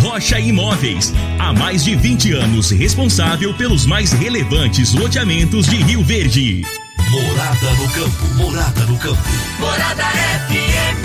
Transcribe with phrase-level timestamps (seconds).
[0.00, 1.12] Rocha Imóveis.
[1.38, 6.62] Há mais de 20 anos responsável pelos mais relevantes loteamentos de Rio Verde.
[7.10, 8.34] Morada no campo.
[8.34, 9.22] Morada no campo.
[9.58, 10.04] Morada
[10.48, 11.04] FM.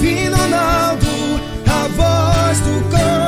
[0.00, 1.06] Vino Ronaldo,
[1.66, 3.20] a voz do campo.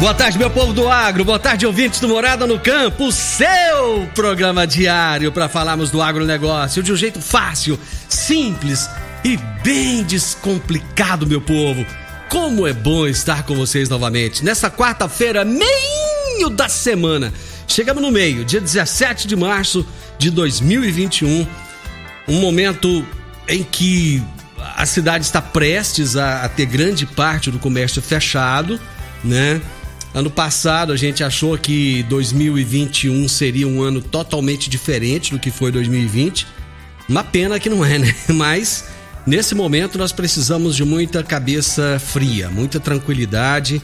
[0.00, 1.24] Boa tarde, meu povo do agro.
[1.24, 3.10] Boa tarde, ouvintes do Morada no Campo.
[3.10, 8.86] Seu programa diário para falarmos do agronegócio de um jeito fácil, simples
[9.24, 11.84] e bem descomplicado, meu povo.
[12.28, 17.32] Como é bom estar com vocês novamente nessa quarta-feira, meio da semana.
[17.66, 19.86] Chegamos no meio, dia 17 de março
[20.18, 21.46] de 2021.
[22.28, 23.04] Um momento
[23.48, 24.22] em que
[24.76, 28.78] a cidade está prestes a, a ter grande parte do comércio fechado,
[29.22, 29.60] né?
[30.12, 35.72] Ano passado a gente achou que 2021 seria um ano totalmente diferente do que foi
[35.72, 36.46] 2020.
[37.08, 38.14] Uma pena que não é, né?
[38.28, 38.84] Mas
[39.26, 43.82] nesse momento nós precisamos de muita cabeça fria, muita tranquilidade.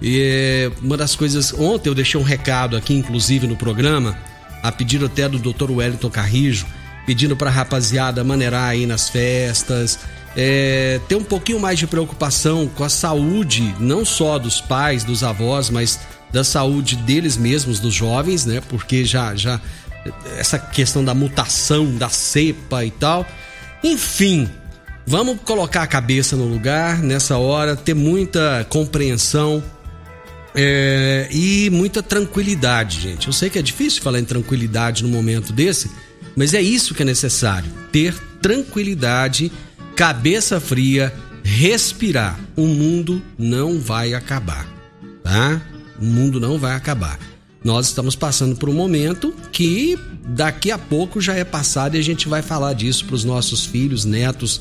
[0.00, 1.52] E uma das coisas.
[1.52, 4.18] Ontem eu deixei um recado aqui, inclusive no programa,
[4.62, 5.70] a pedido até do Dr.
[5.70, 6.66] Wellington Carrijo,
[7.06, 10.00] pedindo para a rapaziada maneirar aí nas festas,
[10.36, 15.22] é, ter um pouquinho mais de preocupação com a saúde, não só dos pais, dos
[15.22, 16.00] avós, mas
[16.32, 18.60] da saúde deles mesmos, dos jovens, né?
[18.68, 19.60] Porque já, já
[20.36, 23.26] essa questão da mutação, da cepa e tal.
[23.84, 24.48] Enfim,
[25.06, 29.62] vamos colocar a cabeça no lugar nessa hora, ter muita compreensão
[30.54, 33.26] é, e muita tranquilidade, gente.
[33.26, 35.90] Eu sei que é difícil falar em tranquilidade no momento desse,
[36.36, 39.50] mas é isso que é necessário: ter tranquilidade
[39.96, 42.38] cabeça fria, respirar.
[42.56, 44.66] O mundo não vai acabar,
[45.22, 45.60] tá?
[46.00, 47.18] O mundo não vai acabar.
[47.64, 49.96] Nós estamos passando por um momento que
[50.26, 53.64] daqui a pouco já é passado e a gente vai falar disso para os nossos
[53.64, 54.60] filhos, netos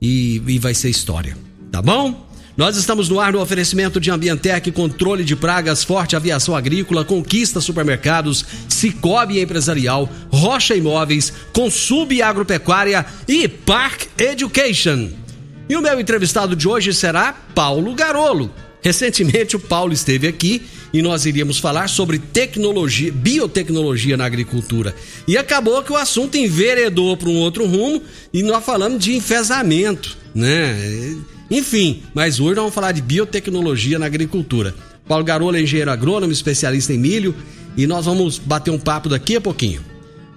[0.00, 1.36] e, e vai ser história,
[1.70, 2.26] tá bom?
[2.56, 7.60] Nós estamos no ar no oferecimento de Ambientec, controle de pragas, forte aviação agrícola, conquista
[7.60, 15.10] supermercados, Cicobi Empresarial, Rocha Imóveis, Consub Agropecuária e Park Education.
[15.68, 18.50] E o meu entrevistado de hoje será Paulo Garolo.
[18.86, 24.94] Recentemente o Paulo esteve aqui e nós iríamos falar sobre tecnologia, biotecnologia na agricultura.
[25.26, 28.00] E acabou que o assunto enveredou para um outro rumo
[28.32, 31.16] e nós falamos de enfesamento, né?
[31.50, 34.72] Enfim, mas hoje nós vamos falar de biotecnologia na agricultura.
[35.08, 37.34] Paulo Garola é engenheiro agrônomo, especialista em milho,
[37.76, 39.80] e nós vamos bater um papo daqui a pouquinho.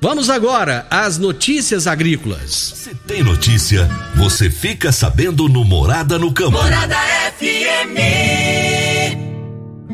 [0.01, 2.71] Vamos agora às notícias agrícolas.
[2.73, 6.51] Se tem notícia, você fica sabendo no Morada no Campo.
[6.51, 6.95] Morada
[7.37, 7.99] FM.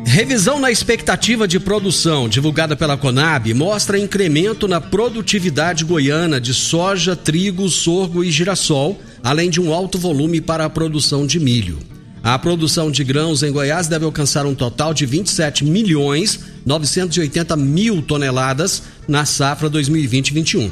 [0.06, 7.16] Revisão na expectativa de produção divulgada pela Conab mostra incremento na produtividade goiana de soja,
[7.16, 11.80] trigo, sorgo e girassol, além de um alto volume para a produção de milho.
[12.22, 18.02] A produção de grãos em Goiás deve alcançar um total de 27 milhões 980 mil
[18.02, 20.70] toneladas na safra 2020-21.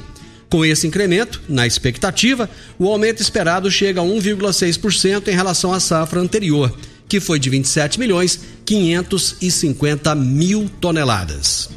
[0.50, 6.20] Com esse incremento, na expectativa, o aumento esperado chega a 1,6% em relação à safra
[6.20, 6.76] anterior,
[7.08, 11.70] que foi de 27 milhões 550 mil toneladas.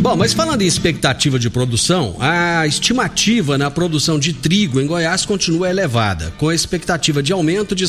[0.00, 5.26] Bom, mas falando em expectativa de produção, a estimativa na produção de trigo em Goiás
[5.26, 7.86] continua elevada, com a expectativa de aumento de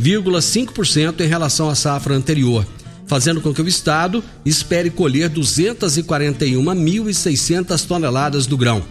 [0.00, 2.64] 161,5% em relação à safra anterior,
[3.06, 8.84] fazendo com que o estado espere colher 241.600 toneladas do grão.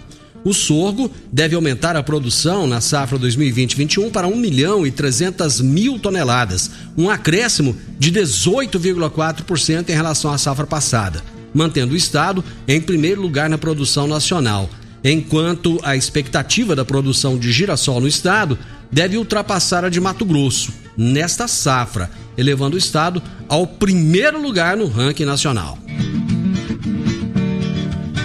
[0.44, 5.98] O sorgo deve aumentar a produção na safra 2020-21 para 1 milhão e 300 mil
[6.00, 11.24] toneladas, um acréscimo de 18,4% em relação à safra passada,
[11.54, 14.69] mantendo o estado em primeiro lugar na produção nacional.
[15.04, 18.57] Enquanto a expectativa da produção de girassol no estado
[18.92, 24.88] deve ultrapassar a de Mato Grosso nesta safra, elevando o estado ao primeiro lugar no
[24.88, 25.78] ranking nacional.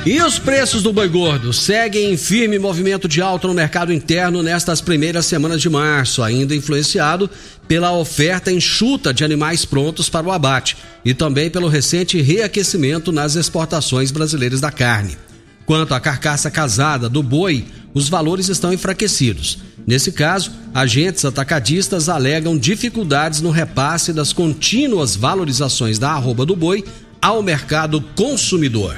[0.05, 4.43] E os preços do boi gordo seguem em firme movimento de alta no mercado interno
[4.43, 7.31] nestas primeiras semanas de março, ainda influenciado
[7.69, 13.37] pela oferta enxuta de animais prontos para o abate e também pelo recente reaquecimento nas
[13.37, 15.17] exportações brasileiras da carne.
[15.65, 19.59] Quanto à carcaça casada do boi, os valores estão enfraquecidos.
[19.87, 26.85] Nesse caso, agentes atacadistas alegam dificuldades no repasse das contínuas valorizações da arroba do boi
[27.21, 28.97] ao mercado consumidor.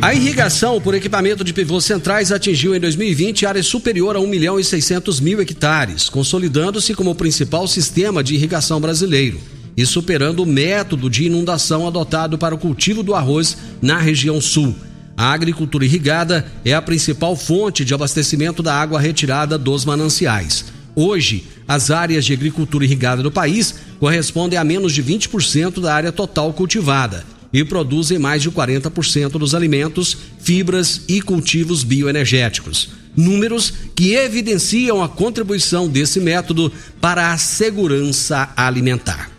[0.00, 4.60] A irrigação por equipamento de pivôs centrais atingiu em 2020 área superior a 1 milhão
[4.60, 9.40] e 600 mil hectares, consolidando-se como o principal sistema de irrigação brasileiro
[9.76, 14.74] e superando o método de inundação adotado para o cultivo do arroz na região sul.
[15.16, 20.66] A agricultura irrigada é a principal fonte de abastecimento da água retirada dos mananciais.
[20.94, 26.12] Hoje, as áreas de agricultura irrigada do país correspondem a menos de 20% da área
[26.12, 32.90] total cultivada e produzem mais de 40% dos alimentos, fibras e cultivos bioenergéticos.
[33.16, 36.70] Números que evidenciam a contribuição desse método
[37.00, 39.30] para a segurança alimentar.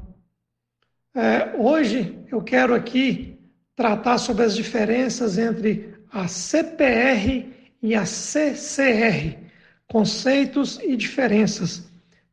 [1.15, 3.39] É, hoje eu quero aqui
[3.75, 7.51] tratar sobre as diferenças entre a CPR
[7.81, 9.39] e a CCR,
[9.87, 11.89] conceitos e diferenças.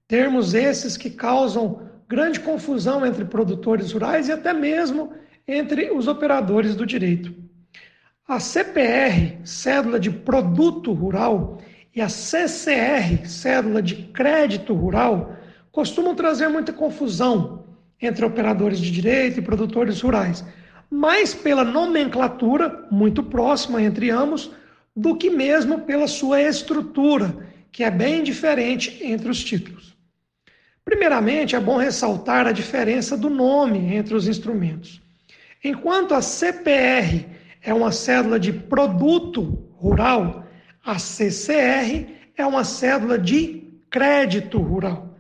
[0.07, 5.15] Termos esses que causam grande confusão entre produtores rurais e até mesmo
[5.47, 7.35] entre os operadores do direito.
[8.29, 11.59] A CPR, cédula de produto rural,
[11.95, 15.37] e a CCR, Cédula de Crédito Rural,
[15.73, 17.65] costumam trazer muita confusão
[18.01, 20.45] entre operadores de direito e produtores rurais,
[20.91, 24.51] mais pela nomenclatura, muito próxima entre ambos,
[24.95, 27.37] do que mesmo pela sua estrutura,
[27.71, 29.97] que é bem diferente entre os títulos.
[30.85, 35.03] Primeiramente, é bom ressaltar a diferença do nome entre os instrumentos.
[35.63, 37.27] Enquanto a CPR
[37.63, 40.48] é uma cédula de produto rural,
[40.89, 45.19] a CCR é uma cédula de crédito rural.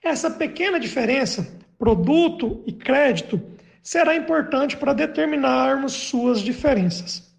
[0.00, 3.42] Essa pequena diferença, produto e crédito,
[3.82, 7.34] será importante para determinarmos suas diferenças.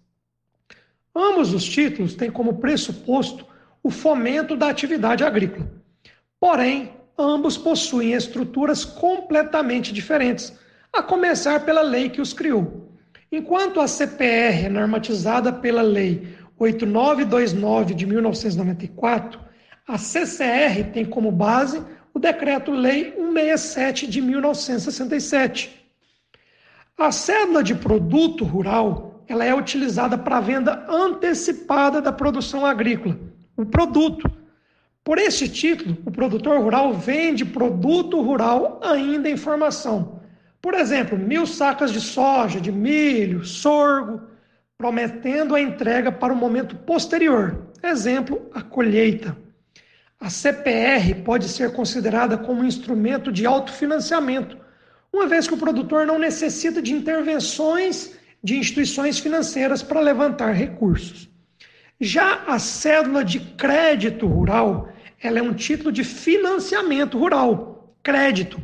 [1.16, 3.46] Ambos os títulos têm como pressuposto
[3.82, 5.66] o fomento da atividade agrícola.
[6.38, 10.52] Porém, ambos possuem estruturas completamente diferentes,
[10.92, 12.90] a começar pela lei que os criou.
[13.32, 19.40] Enquanto a CPR é normatizada pela Lei 8929 de 1994,
[19.88, 25.80] a CCR tem como base o Decreto-Lei 167 de 1967.
[26.98, 33.18] A cédula de produto rural ela é utilizada para a venda antecipada da produção agrícola,
[33.56, 34.30] o produto.
[35.02, 40.20] Por esse título, o produtor rural vende produto rural ainda em formação.
[40.60, 44.20] Por exemplo, mil sacas de soja, de milho, sorgo,
[44.80, 49.36] prometendo a entrega para o momento posterior, exemplo, a colheita.
[50.18, 54.56] A CPR pode ser considerada como um instrumento de autofinanciamento,
[55.12, 61.28] uma vez que o produtor não necessita de intervenções de instituições financeiras para levantar recursos.
[62.00, 64.90] Já a cédula de crédito rural,
[65.22, 68.58] ela é um título de financiamento rural, crédito,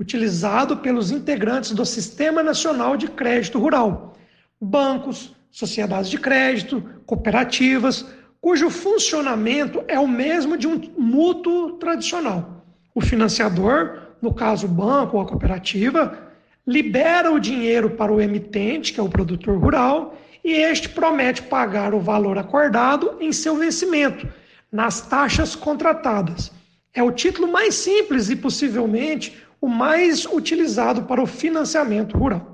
[0.00, 4.16] utilizado pelos integrantes do Sistema Nacional de Crédito Rural,
[4.60, 8.06] bancos, sociedades de crédito, cooperativas,
[8.40, 12.64] cujo funcionamento é o mesmo de um mútuo tradicional.
[12.94, 16.18] O financiador no caso o banco ou a cooperativa,
[16.66, 21.94] libera o dinheiro para o emitente, que é o produtor rural, e este promete pagar
[21.94, 24.28] o valor acordado em seu vencimento,
[24.70, 26.52] nas taxas contratadas.
[26.94, 32.49] É o título mais simples e possivelmente o mais utilizado para o financiamento rural.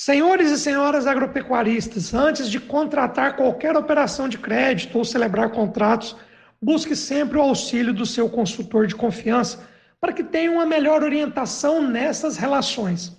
[0.00, 6.14] Senhores e senhoras agropecuaristas, antes de contratar qualquer operação de crédito ou celebrar contratos,
[6.62, 9.58] busque sempre o auxílio do seu consultor de confiança
[10.00, 13.12] para que tenha uma melhor orientação nessas relações.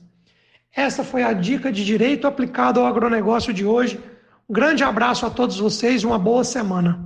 [0.74, 4.00] Essa foi a dica de direito aplicado ao agronegócio de hoje.
[4.50, 6.98] Um grande abraço a todos vocês e uma boa semana.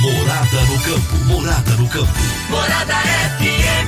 [0.00, 2.18] Morada no campo, morada no campo.
[2.48, 2.94] Morada
[3.36, 3.79] FM.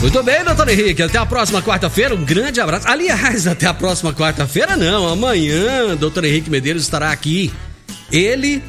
[0.00, 1.02] Muito bem, doutor Henrique.
[1.02, 2.14] Até a próxima quarta-feira.
[2.14, 2.86] Um grande abraço.
[2.86, 5.08] Aliás, até a próxima quarta-feira, não.
[5.08, 7.52] Amanhã, doutor Henrique Medeiros estará aqui.
[8.12, 8.62] Ele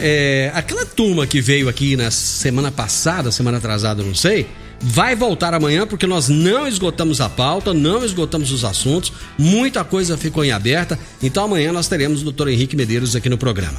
[0.00, 4.46] é, aquela turma que veio aqui na semana passada, semana atrasada, não sei,
[4.80, 10.16] vai voltar amanhã porque nós não esgotamos a pauta, não esgotamos os assuntos, muita coisa
[10.16, 10.98] ficou em aberta.
[11.22, 12.48] Então amanhã nós teremos o Dr.
[12.48, 13.78] Henrique Medeiros aqui no programa.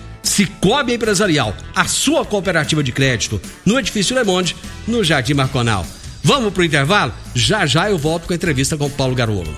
[0.31, 4.55] Cicobi Empresarial, a sua cooperativa de crédito, no Edifício Le Monde,
[4.87, 5.85] no Jardim Marconal.
[6.23, 7.13] Vamos pro intervalo?
[7.35, 9.53] Já já eu volto com a entrevista com o Paulo Garolo.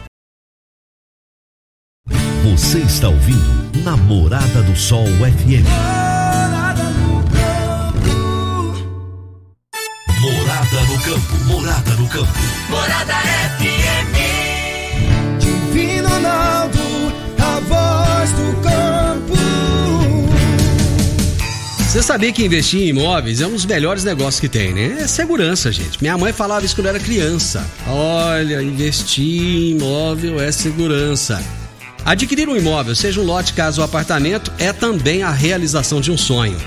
[2.43, 5.67] Você está ouvindo Namorada do Sol FM.
[10.19, 12.33] Morada no campo, morada no campo.
[12.69, 13.13] Morada
[13.59, 13.72] FM.
[21.93, 25.01] Você sabia que investir em imóveis é um dos melhores negócios que tem, né?
[25.01, 26.01] É segurança, gente.
[26.01, 27.63] Minha mãe falava isso quando era criança.
[27.85, 31.39] Olha, investir em imóvel é segurança.
[32.03, 36.17] Adquirir um imóvel, seja um lote, casa ou apartamento, é também a realização de um
[36.17, 36.57] sonho.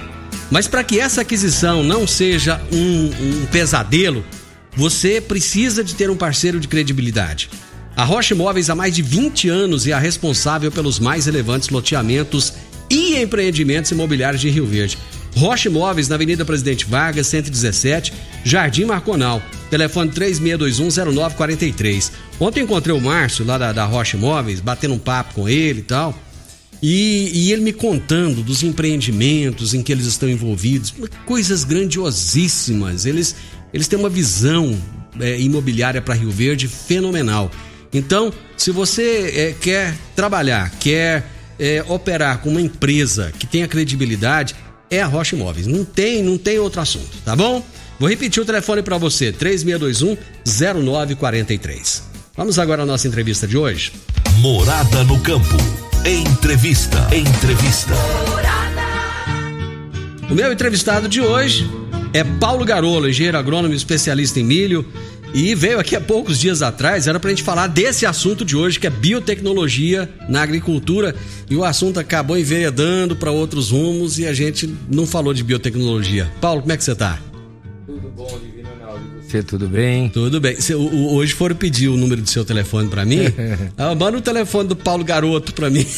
[0.48, 4.24] Mas para que essa aquisição não seja um, um, pesadelo,
[4.76, 7.50] você precisa de ter um parceiro de credibilidade.
[7.96, 12.52] A Rocha Imóveis há mais de 20 anos é a responsável pelos mais relevantes loteamentos
[12.88, 14.96] e empreendimentos imobiliários de Rio Verde.
[15.36, 18.12] Rocha Imóveis, na Avenida Presidente Vargas, 117,
[18.42, 19.42] Jardim Marconal.
[19.68, 22.12] Telefone 36210943.
[22.40, 25.82] Ontem encontrei o Márcio, lá da, da Rocha Imóveis, batendo um papo com ele e
[25.82, 26.18] tal.
[26.82, 33.06] E, e, ele me contando dos empreendimentos em que eles estão envolvidos, coisas grandiosíssimas.
[33.06, 33.34] Eles,
[33.72, 34.78] eles têm uma visão
[35.20, 37.50] é, imobiliária para Rio Verde fenomenal.
[37.92, 41.24] Então, se você é, quer trabalhar, quer
[41.58, 44.54] é, operar com uma empresa que tenha credibilidade,
[44.90, 45.66] é a Rocha Imóveis.
[45.66, 47.64] Não tem, não tem outro assunto, tá bom?
[47.98, 52.02] Vou repetir o telefone para você: 3621 0943.
[52.36, 53.92] Vamos agora à nossa entrevista de hoje.
[54.40, 55.56] Morada no campo.
[56.04, 56.98] Entrevista.
[57.14, 57.94] Entrevista.
[60.30, 61.70] O meu entrevistado de hoje
[62.12, 64.84] é Paulo Garolo, engenheiro agrônomo especialista em milho.
[65.34, 68.56] E veio aqui há poucos dias atrás, era para a gente falar desse assunto de
[68.56, 71.14] hoje, que é biotecnologia na agricultura.
[71.50, 76.30] E o assunto acabou enveredando para outros rumos e a gente não falou de biotecnologia.
[76.40, 77.18] Paulo, como é que você está?
[77.86, 78.40] Tudo bom,
[79.36, 80.08] você, tudo bem?
[80.08, 80.60] Tudo bem.
[80.60, 83.20] Cê, o, hoje foram pedir o número do seu telefone para mim.
[83.76, 85.80] ah, manda o telefone do Paulo Garoto para mim.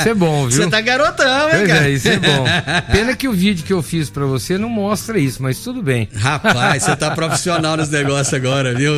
[0.00, 0.62] Isso é bom, viu?
[0.62, 1.88] Você tá garotão, hein, cara?
[1.88, 2.44] É, isso é bom.
[2.90, 6.08] Pena que o vídeo que eu fiz para você não mostra isso, mas tudo bem.
[6.14, 8.92] Rapaz, você tá profissional nesse negócio agora, viu?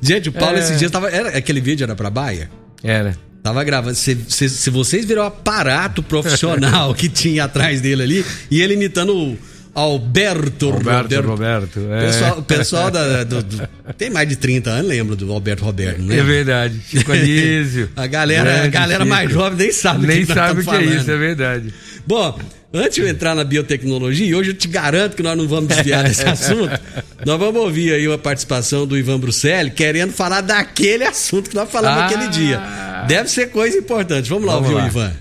[0.00, 0.60] Gente, o Paulo é...
[0.60, 1.08] esses dias tava.
[1.08, 2.50] Era, aquele vídeo era pra Baia?
[2.82, 3.16] Era.
[3.42, 3.94] Tava gravando.
[3.94, 8.74] Se, se, se vocês viram o aparato profissional que tinha atrás dele ali, e ele
[8.74, 9.38] imitando o
[9.74, 11.26] Alberto, Alberto Roberto.
[11.26, 12.06] Roberto é.
[12.06, 16.18] Pessoal, pessoal da, do, do, tem mais de 30 anos, lembro do Alberto Roberto, né?
[16.18, 16.80] É verdade.
[16.88, 17.90] Chico Anísio.
[17.96, 20.82] a galera, a galera mais jovem nem sabe nem o que sabe o que é
[20.82, 21.74] isso, é verdade.
[22.06, 22.38] Bom,
[22.72, 26.04] antes de eu entrar na biotecnologia, hoje eu te garanto que nós não vamos desviar
[26.06, 26.80] desse assunto.
[27.26, 31.68] Nós vamos ouvir aí uma participação do Ivan Bruselli querendo falar daquele assunto que nós
[31.68, 32.06] falamos ah.
[32.06, 32.60] aquele dia.
[33.08, 34.30] Deve ser coisa importante.
[34.30, 34.84] Vamos lá vamos ouvir lá.
[34.84, 35.12] o Ivan.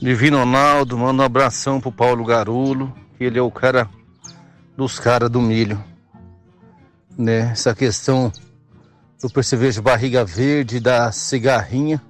[0.00, 3.88] Divino Ronaldo, manda um abração pro Paulo Garulo ele é o cara
[4.76, 5.82] dos caras do milho.
[7.16, 7.50] Né?
[7.52, 8.32] Essa questão
[9.20, 12.00] do percevejo barriga verde, da cigarrinha.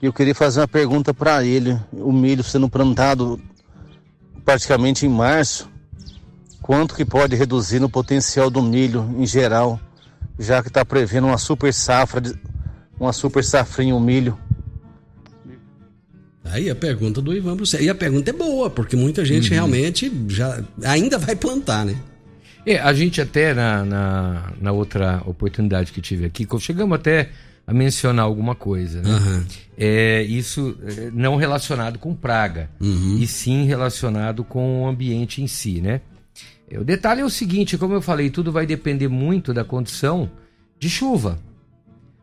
[0.00, 1.78] E eu queria fazer uma pergunta para ele.
[1.92, 3.40] O milho sendo plantado
[4.44, 5.70] praticamente em março,
[6.60, 9.78] quanto que pode reduzir no potencial do milho em geral,
[10.38, 12.20] já que está prevendo uma super safra
[13.02, 14.38] uma super safrinha, um milho.
[16.44, 17.86] Aí a pergunta do Ivan Bruxelas.
[17.86, 19.54] E a pergunta é boa, porque muita gente Uhum.
[19.54, 21.96] realmente já ainda vai plantar, né?
[22.66, 27.30] É, a gente até na, na, na outra oportunidade que tive aqui, chegamos até
[27.66, 29.10] a mencionar alguma coisa, né?
[29.10, 29.46] Aham.
[29.78, 33.18] É, isso é, não relacionado com praga, Uhum.
[33.20, 36.00] e sim relacionado com o ambiente em si, né?
[36.70, 40.30] É, O detalhe é o seguinte, como eu falei, tudo vai depender muito da condição
[40.78, 41.38] de chuva.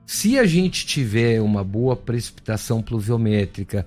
[0.06, 3.86] Se a gente tiver uma boa precipitação pluviométrica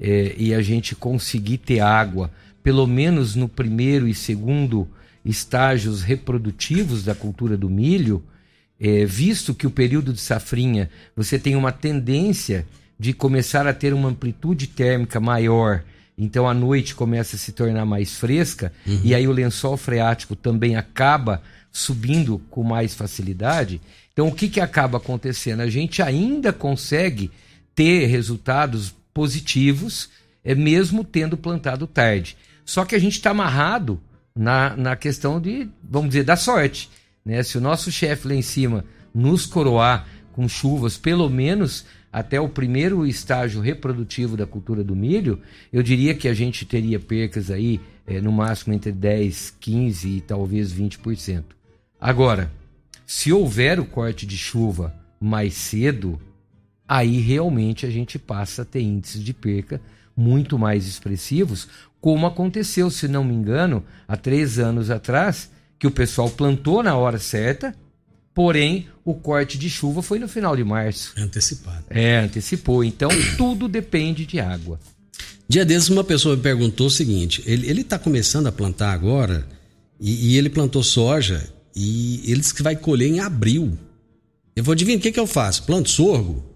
[0.00, 2.30] é, e a gente conseguir ter água,
[2.62, 4.88] pelo menos no primeiro e segundo
[5.24, 8.22] estágios reprodutivos da cultura do milho,
[8.80, 12.66] é, visto que o período de safrinha você tem uma tendência
[12.98, 15.82] de começar a ter uma amplitude térmica maior,
[16.16, 18.72] então a noite começa a se tornar mais fresca
[19.04, 21.40] e aí o lençol freático também acaba
[21.70, 23.80] subindo com mais facilidade.
[24.12, 25.60] Então o que, que acaba acontecendo?
[25.60, 27.30] A gente ainda consegue
[27.72, 30.10] ter resultados positivos,
[30.44, 32.36] é mesmo tendo plantado tarde.
[32.64, 34.00] Só que a gente está amarrado
[34.32, 36.88] na, na questão de, vamos dizer, da sorte.
[37.24, 37.42] Né?
[37.42, 42.48] Se o nosso chefe lá em cima nos coroar com chuvas, pelo menos até o
[42.48, 45.40] primeiro estágio reprodutivo da cultura do milho,
[45.72, 50.20] eu diria que a gente teria percas aí eh, no máximo entre 10, 15 e
[50.20, 51.42] talvez 20%.
[52.00, 52.52] Agora,
[53.04, 56.20] se houver o corte de chuva mais cedo,
[56.88, 59.80] aí realmente a gente passa a ter índices de perca
[60.16, 61.68] muito mais expressivos,
[62.00, 66.96] como aconteceu, se não me engano, há três anos atrás, que o pessoal plantou na
[66.96, 67.74] hora certa,
[68.34, 71.12] porém o corte de chuva foi no final de março.
[71.16, 71.84] Antecipado.
[71.90, 72.82] É, antecipou.
[72.82, 74.80] Então tudo depende de água.
[75.48, 79.46] Dia desses, uma pessoa me perguntou o seguinte: ele, ele tá começando a plantar agora
[80.00, 83.78] e, e ele plantou soja e ele disse que vai colher em abril.
[84.54, 85.62] Eu vou adivinhar o que, que eu faço?
[85.62, 86.47] Planto sorgo?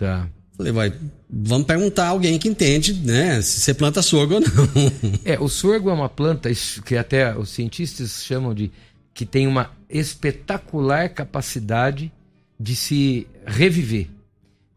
[0.00, 0.26] Tá.
[0.56, 0.92] Falei, vai,
[1.28, 3.42] vamos perguntar a alguém que entende, né?
[3.42, 4.48] Se você planta sorgo ou não.
[5.26, 6.50] É, o sorgo é uma planta
[6.86, 8.72] que até os cientistas chamam de
[9.12, 12.10] que tem uma espetacular capacidade
[12.58, 14.08] de se reviver.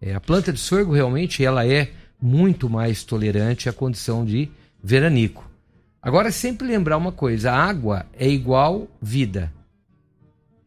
[0.02, 4.52] É, a planta de sorgo realmente ela é muito mais tolerante à condição de
[4.84, 5.50] veranico.
[6.02, 9.54] Agora sempre lembrar uma coisa, a água é igual vida.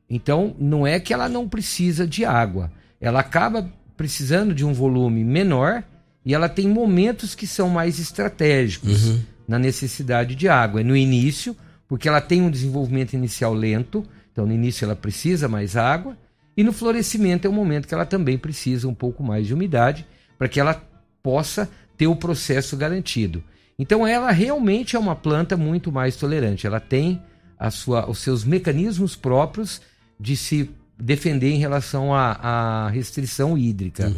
[0.08, 5.24] Então não é que ela não precisa de água, ela acaba precisando de um volume
[5.24, 5.82] menor
[6.24, 10.80] e ela tem momentos que são mais estratégicos na necessidade de água.
[10.80, 11.56] É no início,
[11.88, 16.16] porque ela tem um desenvolvimento inicial lento, então no início ela precisa mais água,
[16.56, 20.06] e no florescimento é o momento que ela também precisa um pouco mais de umidade
[20.38, 20.82] para que ela
[21.22, 23.42] possa ter o processo garantido.
[23.78, 26.66] Então ela realmente é uma planta muito mais tolerante.
[26.66, 27.22] Ela tem
[27.58, 29.80] a sua, os seus mecanismos próprios
[30.18, 34.12] de se defender em relação à, à restrição hídrica.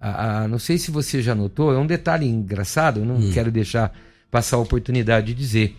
[0.00, 3.50] A- a- não sei se você já notou, é um detalhe engraçado, eu não quero
[3.50, 3.92] deixar
[4.30, 5.76] passar a oportunidade de dizer.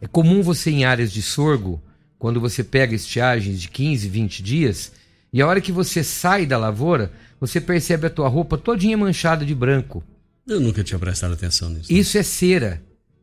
[0.00, 1.82] É comum você em áreas de sorgo,
[2.18, 4.92] quando você pega estiagens de 15, 20 dias,
[5.32, 9.44] e a hora que você sai da lavoura, você percebe a tua roupa todinha manchada
[9.44, 10.02] de branco.
[10.46, 11.92] Eu nunca tinha prestado atenção nisso.
[11.92, 12.82] Isso é cera.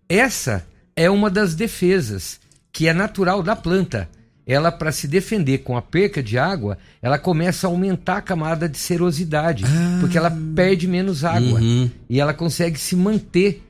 [0.09, 2.39] Essa é uma das defesas
[2.71, 4.09] que é natural da planta.
[4.47, 8.69] Ela, para se defender com a perca de água, ela começa a aumentar a camada
[8.69, 9.65] de serosidade,
[9.99, 11.89] porque ela perde menos água Uhum.
[12.09, 13.61] e ela consegue se manter.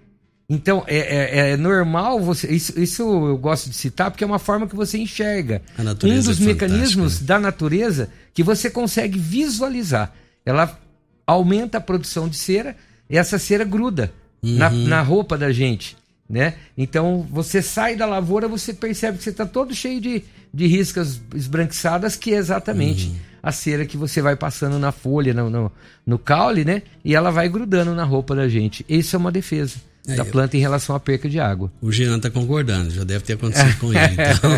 [0.49, 2.47] Então, é, é- é normal você.
[2.53, 5.61] Isso, isso eu gosto de citar porque é uma forma que você enxerga.
[5.79, 10.13] Um dos é mecanismos fantástica, da natureza que você consegue visualizar.
[10.45, 10.79] Ela
[11.25, 12.75] aumenta a produção de cera
[13.09, 14.87] e essa cera gruda na, Uhum.
[14.87, 15.97] na roupa da gente.
[16.29, 16.55] Né?
[16.77, 21.21] Então você sai da lavoura, você percebe que você está todo cheio de, de riscas
[21.33, 23.15] esbranquiçadas, que é exatamente Uhum.
[23.41, 25.71] a cera que você vai passando na folha, no, no,
[26.05, 26.81] no caule, né?
[27.05, 28.85] E ela vai grudando na roupa da gente.
[28.89, 31.71] Isso é uma defesa É, da planta em relação à perca de água.
[31.81, 34.13] O Jean tá concordando, já deve ter acontecido com ele.
[34.13, 34.51] Então.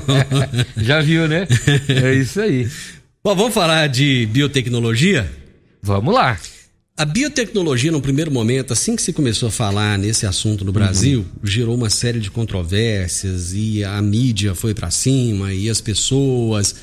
[0.83, 1.47] Já viu, né?
[1.87, 2.67] É isso aí.
[3.23, 5.29] Bom, vamos falar de biotecnologia?
[5.83, 6.37] Vamos lá.
[6.99, 11.25] A biotecnologia, no primeiro momento, assim que se começou a falar nesse assunto no Brasil,
[11.41, 16.75] gerou uma série de controvérsias e a mídia foi para cima e as pessoas,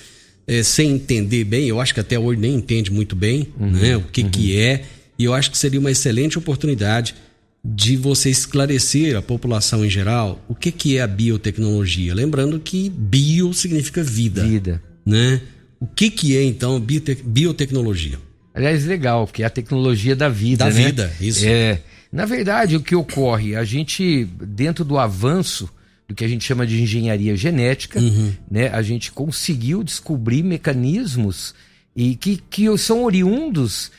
[0.46, 4.04] eh, sem entender bem, eu acho que até hoje nem entende muito bem né, o
[4.04, 4.84] que, que é,
[5.18, 7.14] e eu acho que seria uma excelente oportunidade
[7.62, 12.14] de você esclarecer a população em geral o que, que é a biotecnologia.
[12.14, 14.82] Lembrando que bio significa vida, Vida.
[15.04, 15.42] né?
[15.78, 18.18] O que, que é então biote- biotecnologia?
[18.56, 20.86] Aliás, legal, porque é a tecnologia da vida, Da né?
[20.86, 21.44] vida, isso.
[21.46, 21.78] É.
[22.10, 25.68] Na verdade, o que ocorre, a gente, dentro do avanço
[26.08, 28.32] do que a gente chama de engenharia genética, Uhum.
[28.50, 31.54] né, a gente conseguiu descobrir mecanismos
[31.94, 33.90] e que, que são oriundos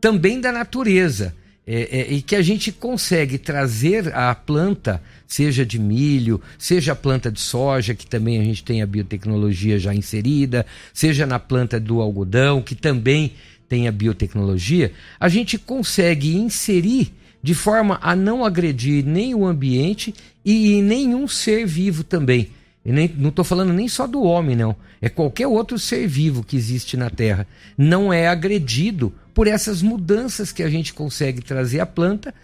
[0.00, 1.34] também da natureza.
[1.66, 6.96] É, é, e que a gente consegue trazer a planta, seja de milho, seja a
[6.96, 11.78] planta de soja, que também a gente tem a biotecnologia já inserida, seja na planta
[11.78, 13.34] do algodão, que também
[13.70, 20.12] tem a biotecnologia, a gente consegue inserir de forma a não agredir nem o ambiente
[20.44, 22.50] e nenhum ser vivo também.
[22.84, 24.74] Nem, não estou falando nem só do homem, não.
[25.00, 27.46] É qualquer outro ser vivo que existe na Terra.
[27.78, 32.34] Não é agredido por essas mudanças que a gente consegue trazer à planta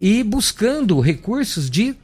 [0.00, 1.96] e buscando recursos de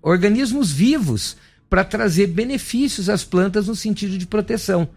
[0.00, 1.36] organismos vivos
[1.68, 4.88] para trazer benefícios às plantas no sentido de proteção.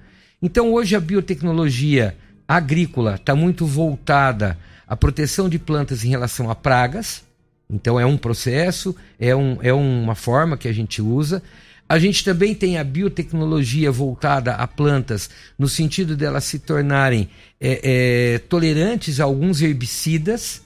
[0.42, 2.16] Então, hoje, a biotecnologia
[2.48, 7.24] agrícola está muito voltada à proteção de plantas em relação a pragas.
[7.70, 11.42] Então, é um processo, é, um, é uma forma que a gente usa.
[11.88, 17.30] A gente também tem a biotecnologia voltada a plantas, no sentido delas se tornarem
[17.60, 20.62] é, é, tolerantes a alguns herbicidas,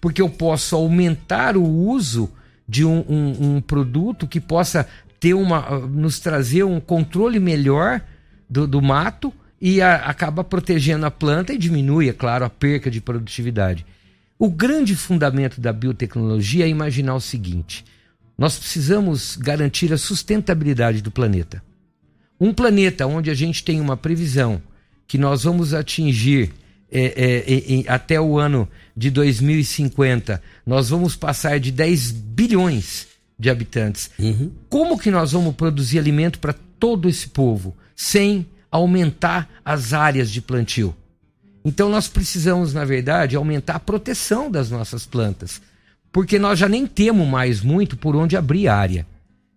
[0.00, 2.30] porque eu posso aumentar o uso
[2.68, 4.86] de um, um, um produto que possa
[5.18, 8.00] ter uma, nos trazer um controle melhor
[8.48, 12.90] do, do mato e a, acaba protegendo a planta e diminui, é claro, a perca
[12.90, 13.86] de produtividade.
[14.36, 17.84] O grande fundamento da biotecnologia é imaginar o seguinte:
[18.36, 21.62] nós precisamos garantir a sustentabilidade do planeta.
[22.40, 24.60] Um planeta onde a gente tem uma previsão
[25.06, 26.52] que nós vamos atingir
[26.90, 33.06] é, é, é, até o ano de 2050, nós vamos passar de 10 bilhões
[33.38, 34.10] de habitantes.
[34.18, 34.50] Uhum.
[34.68, 40.42] Como que nós vamos produzir alimento para todo esse povo sem aumentar as áreas de
[40.42, 40.96] plantio?
[41.64, 45.60] Então nós precisamos, na verdade, aumentar a proteção das nossas plantas
[46.12, 49.06] porque nós já nem temos mais muito por onde abrir área.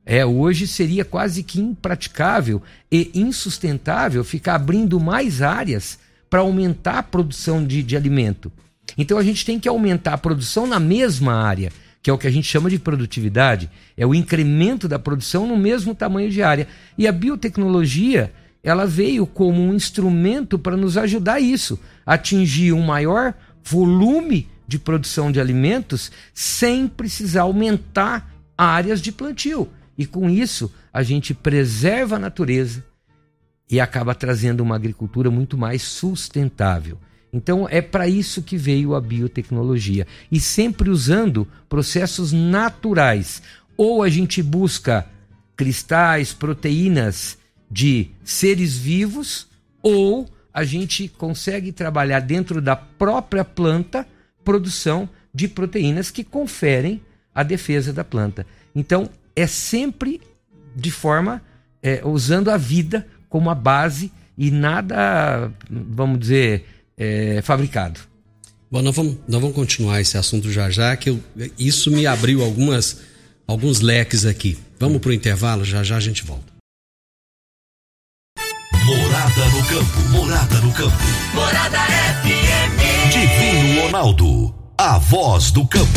[0.05, 5.99] É, hoje seria quase que impraticável e insustentável ficar abrindo mais áreas
[6.29, 8.51] para aumentar a produção de, de alimento.
[8.97, 12.27] Então a gente tem que aumentar a produção na mesma área, que é o que
[12.27, 16.67] a gente chama de produtividade, é o incremento da produção no mesmo tamanho de área.
[16.97, 18.31] E a biotecnologia,
[18.65, 24.79] ela veio como um instrumento para nos ajudar a isso, atingir um maior volume de
[24.79, 29.69] produção de alimentos sem precisar aumentar áreas de plantio.
[29.95, 32.83] E com isso, a gente preserva a natureza
[33.69, 36.97] e acaba trazendo uma agricultura muito mais sustentável.
[37.31, 43.43] Então é para isso que veio a biotecnologia e sempre usando processos naturais.
[43.77, 45.05] Ou a gente busca
[45.55, 47.37] cristais, proteínas
[47.69, 49.47] de seres vivos,
[49.81, 54.07] ou a gente consegue trabalhar dentro da própria planta
[54.43, 57.01] produção de proteínas que conferem
[57.33, 58.45] a defesa da planta.
[58.73, 60.21] Então, é sempre
[60.75, 61.41] de forma
[61.83, 66.65] é, usando a vida como a base e nada, vamos dizer,
[66.97, 67.99] é, fabricado.
[68.71, 71.19] Bom, nós vamos, nós vamos continuar esse assunto já já, que eu,
[71.59, 73.01] isso me abriu algumas,
[73.45, 74.57] alguns leques aqui.
[74.79, 76.54] Vamos para o intervalo, já já a gente volta.
[78.85, 80.95] Morada no campo, morada no campo.
[81.33, 81.79] Morada
[82.21, 83.11] FM.
[83.11, 85.89] Divino Ronaldo, a voz do campo.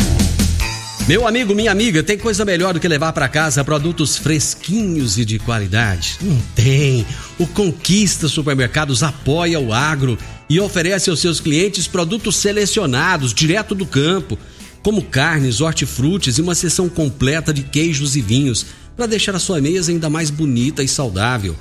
[1.07, 5.23] Meu amigo, minha amiga, tem coisa melhor do que levar para casa produtos fresquinhos e
[5.23, 6.17] de qualidade?
[6.19, 7.05] Não tem.
[7.37, 10.17] O Conquista Supermercados apoia o agro
[10.49, 14.35] e oferece aos seus clientes produtos selecionados direto do campo,
[14.81, 18.65] como carnes, hortifrutis e uma seção completa de queijos e vinhos,
[18.97, 21.55] para deixar a sua mesa ainda mais bonita e saudável.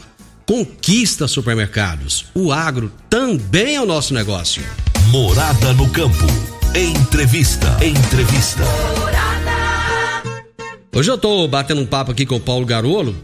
[0.48, 2.24] Conquista Supermercados.
[2.34, 4.62] O agro também é o nosso negócio.
[5.10, 6.24] Morada no campo.
[6.74, 7.66] Entrevista.
[7.84, 8.62] Entrevista.
[10.96, 13.14] Hoje eu tô batendo um papo aqui com o Paulo Garolo.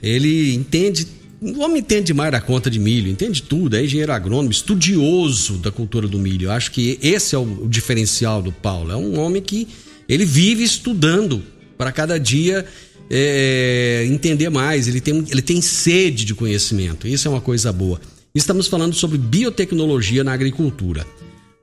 [0.00, 1.08] Ele entende,
[1.42, 5.72] o homem entende demais da conta de milho, entende tudo, é engenheiro agrônomo, estudioso da
[5.72, 6.46] cultura do milho.
[6.46, 8.92] Eu acho que esse é o diferencial do Paulo.
[8.92, 9.66] É um homem que
[10.08, 11.42] ele vive estudando
[11.76, 12.64] para cada dia
[13.10, 17.06] é, entender mais, ele tem, ele tem sede de conhecimento.
[17.06, 18.00] Isso é uma coisa boa.
[18.34, 21.06] Estamos falando sobre biotecnologia na agricultura.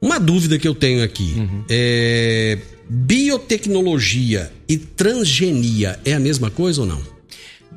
[0.01, 1.63] Uma dúvida que eu tenho aqui uhum.
[1.69, 2.57] é
[2.89, 7.01] biotecnologia e transgenia é a mesma coisa ou não?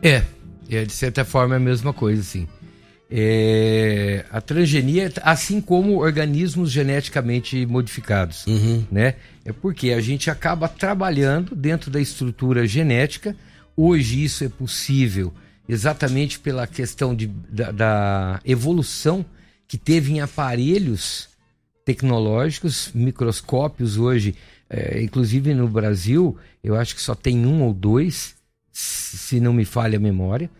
[0.03, 0.23] É,
[0.71, 2.49] é de certa forma é a mesma coisa, sim.
[3.11, 8.85] É, a transgenia, assim como organismos geneticamente modificados, uhum.
[8.91, 9.15] né?
[9.45, 13.37] É porque a gente acaba trabalhando dentro da estrutura genética
[13.77, 15.33] Hoje isso é possível
[15.69, 19.25] exatamente pela questão de, da, da evolução
[19.67, 21.29] que teve em aparelhos
[21.85, 24.35] tecnológicos, microscópios hoje,
[24.69, 28.35] é, inclusive no Brasil, eu acho que só tem um ou dois,
[28.73, 30.51] se não me falha a memória.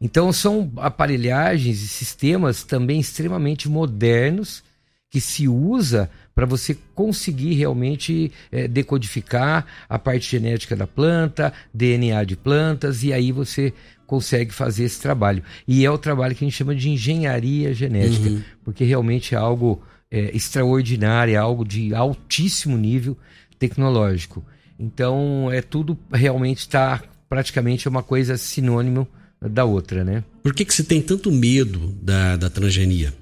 [0.00, 4.62] Então são aparelhagens e sistemas também extremamente modernos
[5.08, 12.24] que se usa para você conseguir realmente é, decodificar a parte genética da planta, DNA
[12.24, 13.72] de plantas, e aí você
[14.06, 15.42] consegue fazer esse trabalho.
[15.66, 18.42] E é o trabalho que a gente chama de engenharia genética, uhum.
[18.64, 23.16] porque realmente é algo é, extraordinário, é algo de altíssimo nível
[23.58, 24.44] tecnológico.
[24.78, 29.08] Então, é tudo realmente está praticamente uma coisa sinônimo
[29.40, 30.24] da outra, né?
[30.42, 33.14] Por que, que você tem tanto medo da, da transgenia?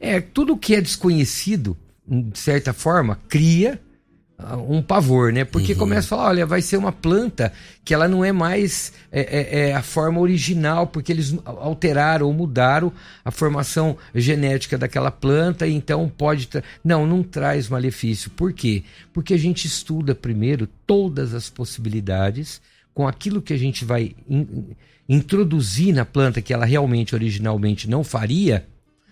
[0.00, 1.76] É, tudo que é desconhecido,
[2.10, 3.80] de certa forma, cria
[4.36, 5.44] ah, um pavor, né?
[5.44, 5.78] Porque uhum.
[5.78, 7.52] começa a falar, olha, vai ser uma planta
[7.84, 12.32] que ela não é mais é, é, é, a forma original, porque eles alteraram ou
[12.32, 12.92] mudaram
[13.24, 16.48] a formação genética daquela planta, e então pode.
[16.82, 18.28] Não, não traz malefício.
[18.30, 18.82] Por quê?
[19.12, 22.60] Porque a gente estuda primeiro todas as possibilidades
[22.92, 24.74] com aquilo que a gente vai in,
[25.08, 28.66] introduzir na planta que ela realmente originalmente não faria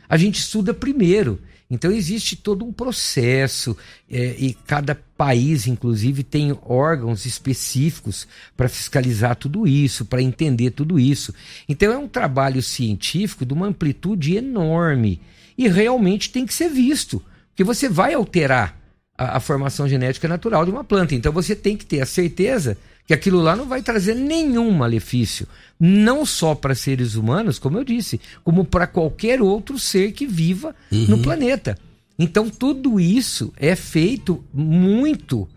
[0.09, 1.39] a gente estuda primeiro.
[1.71, 3.77] Então existe todo um processo
[4.11, 8.27] é, e cada país, inclusive, tem órgãos específicos
[8.57, 11.35] para fiscalizar tudo isso, para entender tudo isso.
[11.69, 15.21] Então é um trabalho científico de uma amplitude enorme
[15.59, 18.78] e realmente tem que ser visto, porque você vai alterar
[19.19, 21.15] a, a formação genética natural de uma planta.
[21.15, 25.49] Então você tem que ter a certeza que aquilo lá não vai trazer nenhum malefício,
[25.81, 30.77] não só para seres humanos, como eu disse, como para qualquer outro ser que viva
[30.93, 31.07] uhum.
[31.09, 31.77] no planeta.
[32.19, 35.49] Então tudo isso é feito muito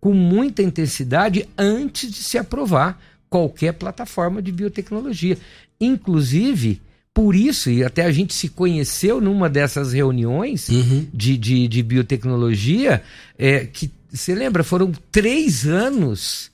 [0.00, 5.38] com muita intensidade antes de se aprovar qualquer plataforma de biotecnologia.
[5.80, 6.80] Inclusive,
[7.18, 11.04] por isso, e até a gente se conheceu numa dessas reuniões uhum.
[11.12, 13.02] de, de, de, biotecnologia,
[13.36, 16.52] é, que você lembra, foram três anos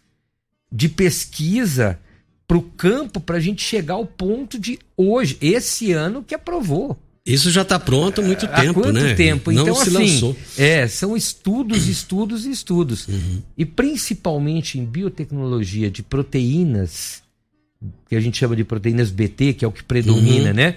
[0.72, 2.00] de pesquisa
[2.48, 6.98] para o campo para a gente chegar ao ponto de hoje, esse ano que aprovou.
[7.26, 9.14] Isso já está pronto há muito tempo, há quanto né?
[9.14, 9.52] tempo?
[9.52, 10.36] Não então, se assim, lançou.
[10.56, 13.06] É, são estudos, estudos e estudos.
[13.06, 13.42] Uhum.
[13.58, 17.22] E principalmente em biotecnologia de proteínas,
[18.08, 20.54] que a gente chama de proteínas BT, que é o que predomina, uhum.
[20.54, 20.76] né?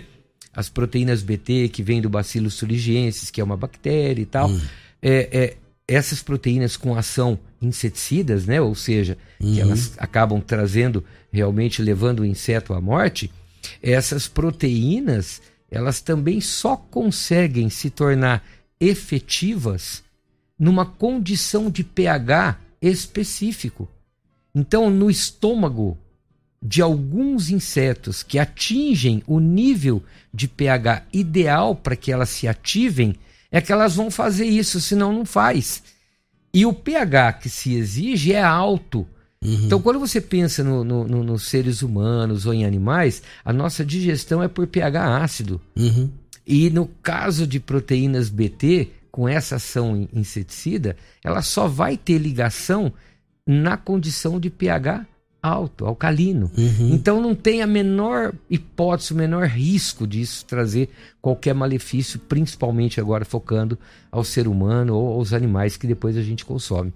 [0.54, 4.50] As proteínas BT que vêm do Bacillus thuringiensis, que é uma bactéria e tal.
[4.50, 4.62] Uhum.
[5.02, 8.60] É, é, essas proteínas com ação inseticidas, né?
[8.60, 9.54] Ou seja, uhum.
[9.54, 13.32] que elas acabam trazendo, realmente levando o inseto à morte,
[13.82, 18.43] essas proteínas, elas também só conseguem se tornar
[18.80, 20.04] efetivas
[20.58, 23.88] numa condição de pH específico.
[24.54, 25.98] Então, no estômago
[26.62, 33.15] de alguns insetos que atingem o nível de pH ideal para que elas se ativem,
[33.52, 35.84] é que elas vão fazer isso, senão não faz.
[36.54, 39.08] E o pH que se exige é alto.
[39.43, 39.65] Uhum.
[39.65, 43.86] Então, quando você pensa no, no, no, nos seres humanos ou em animais, a nossa
[43.86, 45.62] digestão é por pH ácido.
[45.76, 46.10] Uhum.
[46.46, 52.91] E no caso de proteínas BT, com essa ação inseticida, ela só vai ter ligação
[53.46, 55.06] na condição de pH
[55.41, 56.52] alto, alcalino.
[56.58, 56.93] Uhum.
[56.93, 60.89] Então não tem a menor hipótese, o menor risco disso trazer
[61.21, 63.78] qualquer malefício, principalmente agora focando
[64.12, 66.93] ao ser humano ou aos animais que depois a gente consome.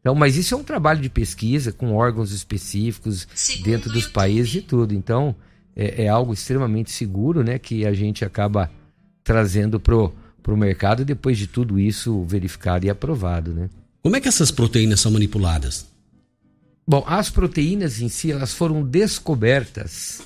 [0.00, 4.54] Então, mas isso é um trabalho de pesquisa com órgãos específicos Segundo dentro dos países
[4.54, 4.94] e tudo.
[4.94, 5.34] Então,
[5.76, 8.70] é, é, algo extremamente seguro, né, que a gente acaba
[9.22, 13.68] trazendo pro pro mercado depois de tudo isso verificado e aprovado, né?
[14.02, 15.86] Como é que essas proteínas são manipuladas?
[16.86, 20.22] Bom, as proteínas em si elas foram descobertas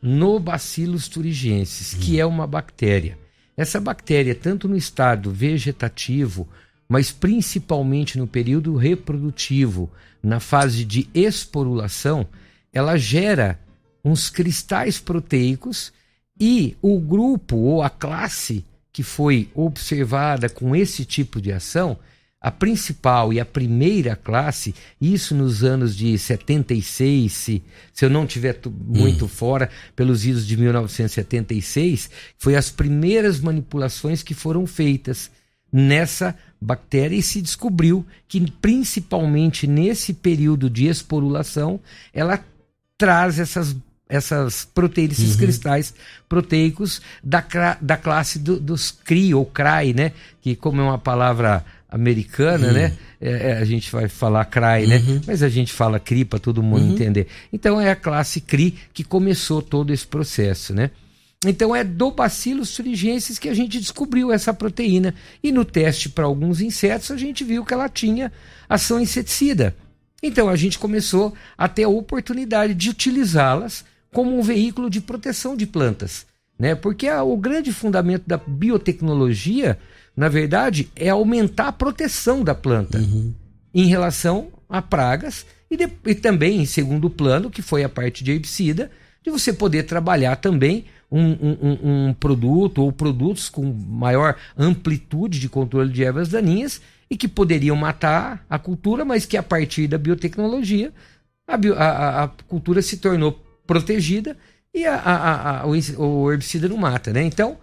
[0.00, 3.18] no Bacillus thuringiensis, que é uma bactéria.
[3.56, 6.48] Essa bactéria, tanto no estado vegetativo,
[6.88, 9.90] mas principalmente no período reprodutivo,
[10.22, 12.26] na fase de esporulação,
[12.72, 13.58] ela gera
[14.04, 15.92] uns cristais proteicos
[16.38, 21.98] e o grupo ou a classe que foi observada com esse tipo de ação
[22.40, 28.26] a principal e a primeira classe, isso nos anos de 76, se, se eu não
[28.26, 29.28] tiver muito hum.
[29.28, 35.30] fora, pelos idos de 1976, foi as primeiras manipulações que foram feitas
[35.70, 41.78] nessa bactéria e se descobriu que principalmente nesse período de esporulação,
[42.12, 42.42] ela
[42.96, 43.76] traz essas
[44.10, 45.40] essas proteínas, esses uhum.
[45.40, 45.94] cristais
[46.28, 47.44] proteicos da,
[47.80, 50.12] da classe do, dos CRI ou CRAI, né?
[50.42, 52.72] Que como é uma palavra americana, uhum.
[52.72, 52.92] né?
[53.20, 54.96] É, é, a gente vai falar CRAI, né?
[55.06, 55.20] uhum.
[55.26, 56.92] Mas a gente fala CRI para todo mundo uhum.
[56.92, 57.26] entender.
[57.52, 60.90] Então é a classe CRI que começou todo esse processo, né?
[61.46, 66.26] Então é do Bacillus thuringiensis que a gente descobriu essa proteína e no teste para
[66.26, 68.30] alguns insetos a gente viu que ela tinha
[68.68, 69.74] ação inseticida.
[70.22, 75.56] Então a gente começou a ter a oportunidade de utilizá-las como um veículo de proteção
[75.56, 76.26] de plantas.
[76.58, 76.74] Né?
[76.74, 79.78] Porque a, o grande fundamento da biotecnologia,
[80.20, 83.32] na verdade, é aumentar a proteção da planta Uhum.
[83.74, 88.22] em relação a pragas e, de- e também, em segundo plano, que foi a parte
[88.22, 88.90] de herbicida,
[89.24, 91.78] de você poder trabalhar também um, um-
[92.08, 96.80] um- produto ou produtos com maior amplitude de controle de ervas daninhas
[97.10, 100.92] e que poderiam matar a cultura, mas que a partir da biotecnologia
[101.48, 103.32] a, bio- a- a- cultura se tornou
[103.66, 104.36] protegida
[104.72, 105.64] e a-
[105.98, 107.24] o herbicida não mata, né?
[107.24, 107.56] Então,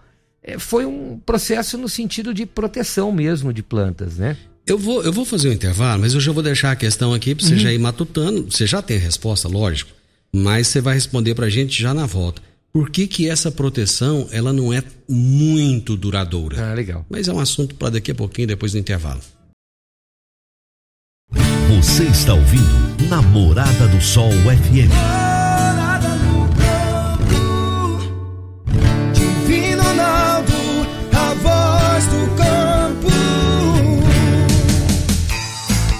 [0.58, 4.36] foi um processo no sentido de proteção mesmo de plantas, né?
[4.66, 7.34] Eu vou, eu vou fazer um intervalo, mas eu já vou deixar a questão aqui
[7.34, 7.58] para você Uhum.
[7.60, 8.50] já ir matutando.
[8.50, 9.90] Você já tem a resposta, lógico,
[10.32, 12.42] mas você vai responder para a gente já na volta.
[12.70, 16.70] Por que, que essa proteção ela não é muito duradoura?
[16.70, 17.04] Ah, legal.
[17.08, 19.20] Mas é um assunto para daqui a pouquinho, depois do intervalo.
[21.80, 25.37] Você está ouvindo Namorada do Sol FM.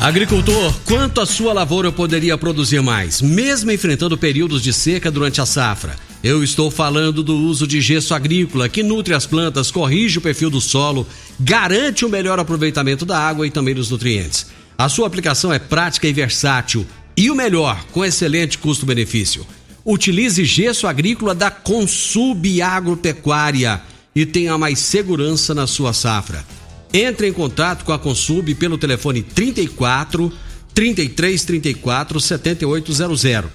[0.00, 5.46] Agricultor, quanto a sua lavoura poderia produzir mais, mesmo enfrentando períodos de seca durante a
[5.46, 5.96] safra?
[6.22, 10.50] Eu estou falando do uso de gesso agrícola, que nutre as plantas, corrige o perfil
[10.50, 11.04] do solo,
[11.40, 14.46] garante o melhor aproveitamento da água e também dos nutrientes.
[14.78, 19.44] A sua aplicação é prática e versátil, e o melhor, com excelente custo-benefício.
[19.84, 23.82] Utilize gesso agrícola da Consub Agropecuária
[24.14, 26.44] e tenha mais segurança na sua safra.
[26.92, 30.32] Entre em contato com a Consub pelo telefone 34
[30.72, 33.50] 33 34 7800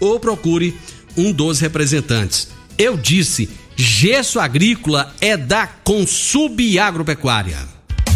[0.00, 0.76] ou procure
[1.16, 2.48] um dos representantes.
[2.76, 7.58] Eu disse, gesso agrícola é da Consub Agropecuária.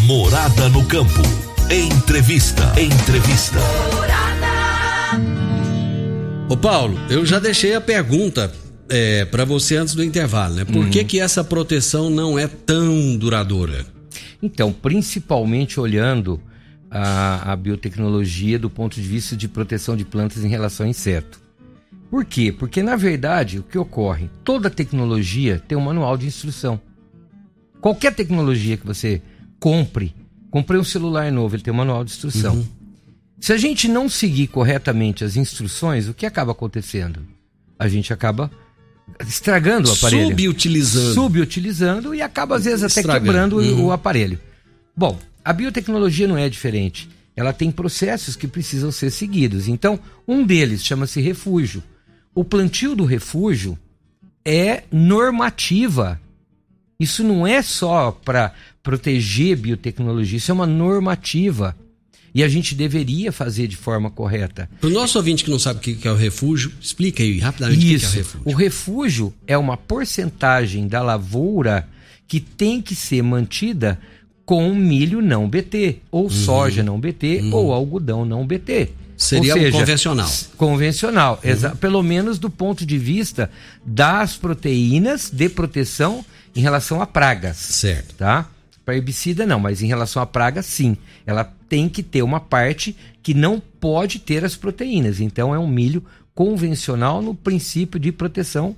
[0.04, 1.22] Morada no campo.
[1.70, 2.72] Entrevista.
[2.80, 3.58] Entrevista.
[6.48, 8.52] Ô Paulo, eu já deixei a pergunta
[8.88, 10.64] é, para você antes do intervalo, né?
[10.64, 13.86] Por que que essa proteção não é tão duradoura?
[14.42, 16.40] Então, principalmente olhando
[16.90, 21.40] a, a biotecnologia do ponto de vista de proteção de plantas em relação a inseto.
[22.10, 22.52] Por quê?
[22.52, 24.28] Porque, na verdade, o que ocorre?
[24.44, 26.78] Toda tecnologia tem um manual de instrução.
[27.80, 29.22] Qualquer tecnologia que você
[29.58, 30.14] compre,
[30.50, 32.64] comprei um celular novo, ele tem um manual de instrução.
[33.40, 37.26] Se a gente não seguir corretamente as instruções, o que acaba acontecendo?
[37.78, 38.50] A gente acaba
[39.26, 40.28] estragando o aparelho.
[40.30, 41.14] Subutilizando.
[41.14, 43.24] Subutilizando e acaba, às vezes, até Estragando.
[43.24, 43.84] quebrando Uhum.
[43.86, 44.38] o aparelho.
[44.96, 47.08] Bom, a biotecnologia não é diferente.
[47.34, 49.66] Ela tem processos que precisam ser seguidos.
[49.68, 51.82] Então, um deles chama-se refúgio.
[52.34, 53.78] O plantio do refúgio
[54.44, 56.20] é normativa.
[57.00, 61.76] Isso não é só para proteger biotecnologia, isso é uma normativa.
[62.34, 64.68] E a gente deveria fazer de forma correta.
[64.80, 67.78] Para o nosso ouvinte que não sabe o que é o refúgio, explica aí rapidamente
[67.78, 68.16] o que é o Isso.
[68.16, 68.42] refúgio.
[68.44, 71.86] O refúgio é uma porcentagem da lavoura
[72.26, 73.98] que tem que ser mantida
[74.44, 78.72] com milho não BT, ou soja não BT, ou algodão não BT.
[78.90, 79.02] Uhum.
[79.16, 80.26] Seria seja, convencional.
[80.26, 80.56] Uhum.
[80.56, 83.50] Convencional, exa- pelo menos do ponto de vista
[83.86, 86.24] das proteínas de proteção
[86.56, 88.14] em relação a pragas Certo.
[88.16, 88.48] tá?
[88.84, 90.96] Para herbicida não, mas em relação à praga sim.
[91.24, 95.20] Ela tem que ter uma parte que não pode ter as proteínas.
[95.20, 96.04] Então é um milho
[96.34, 98.76] convencional no princípio de proteção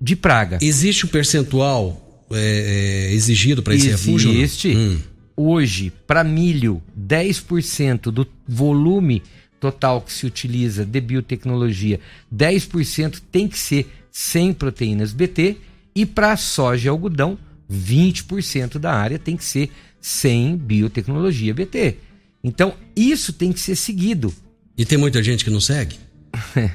[0.00, 0.58] de praga.
[0.62, 4.30] Existe um percentual é, é, exigido para esse refúgio?
[4.30, 4.96] Existe Hum.
[5.36, 9.24] hoje para milho 10% do volume
[9.58, 11.98] total que se utiliza de biotecnologia,
[12.32, 15.56] 10% tem que ser sem proteínas BT
[15.96, 17.36] e para soja e algodão
[17.68, 19.68] 20% da área tem que ser
[20.00, 22.05] sem biotecnologia BT.
[22.46, 24.32] Então, isso tem que ser seguido.
[24.78, 25.96] E tem muita gente que não segue?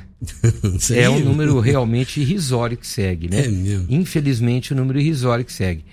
[0.93, 3.45] É um número realmente irrisório que segue, né?
[3.45, 3.87] É mesmo.
[3.89, 5.83] Infelizmente, o número irrisório que segue.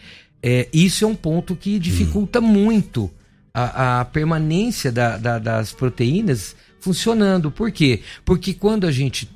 [0.42, 3.10] É, isso é um ponto que dificulta muito
[3.54, 7.50] a, a permanência da- da- das proteínas funcionando.
[7.50, 8.00] Por quê?
[8.24, 9.28] Porque quando a gente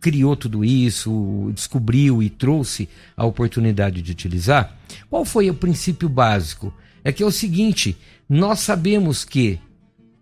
[0.00, 4.76] criou tudo isso, descobriu e trouxe a oportunidade de utilizar,
[5.08, 6.74] qual foi o princípio básico?
[7.04, 7.96] É que é o seguinte:
[8.28, 9.60] nós sabemos que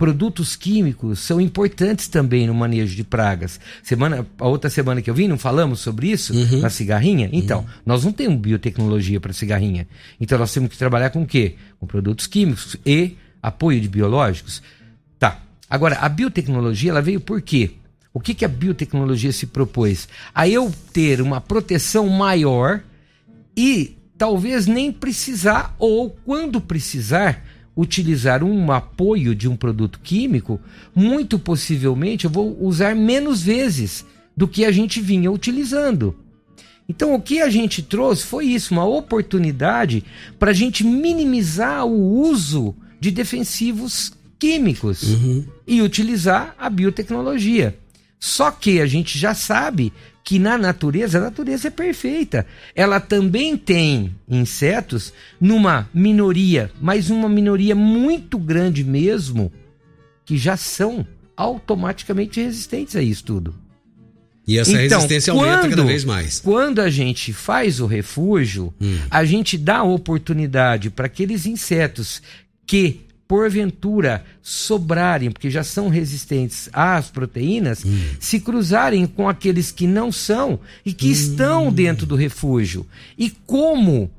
[0.01, 3.61] produtos químicos são importantes também no manejo de pragas.
[3.82, 7.28] Semana, a outra semana que eu vim, não falamos sobre isso na cigarrinha?
[7.30, 9.86] Então, nós não temos biotecnologia para cigarrinha.
[10.18, 11.57] Então, nós temos que trabalhar com o quê?
[11.78, 14.62] Com produtos químicos e apoio de biológicos.
[15.18, 15.38] Tá.
[15.68, 17.72] Agora, a biotecnologia, ela veio por quê?
[18.11, 20.09] O que, que a biotecnologia se propôs?
[20.34, 22.80] A eu ter uma proteção maior
[23.55, 27.44] e talvez nem precisar, ou quando precisar,
[27.76, 30.60] utilizar um apoio de um produto químico,
[30.94, 34.04] muito possivelmente eu vou usar menos vezes
[34.36, 36.14] do que a gente vinha utilizando.
[36.88, 40.02] Então, o que a gente trouxe foi isso, uma oportunidade
[40.38, 45.44] para a gente minimizar o uso de defensivos químicos Uhum.
[45.66, 47.78] e utilizar a biotecnologia.
[48.18, 49.92] Só que a gente já sabe
[50.22, 52.46] que na natureza, a natureza é perfeita.
[52.74, 59.50] Ela também tem insetos numa minoria, mas uma minoria muito grande mesmo,
[60.24, 61.06] que já são
[61.36, 63.54] automaticamente resistentes a isso tudo.
[64.46, 66.40] E essa Então, resistência aumenta cada quando- vez mais.
[66.40, 68.98] Quando a gente faz o refúgio, Hum.
[69.10, 72.22] a gente dá oportunidade para aqueles insetos
[72.66, 73.00] que,
[73.31, 77.97] porventura, sobrarem, porque já são resistentes às proteínas, Hum.
[78.18, 81.12] se cruzarem com aqueles que não são e que Hum.
[81.12, 82.85] estão dentro do refúgio.
[83.16, 84.11] E como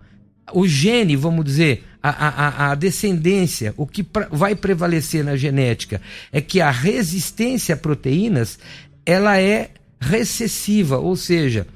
[0.53, 6.01] o gene, vamos dizer, a, a- a- descendência, o que pra- vai prevalecer na genética
[6.31, 8.57] é que a resistência a proteínas
[9.05, 11.67] ela é recessiva, ou seja,